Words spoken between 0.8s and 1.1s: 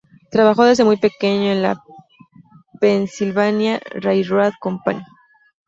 muy